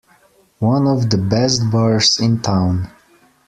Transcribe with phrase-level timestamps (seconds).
[0.57, 2.89] One of the best bars in town.